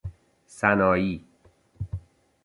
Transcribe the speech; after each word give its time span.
سنایی 0.47 1.23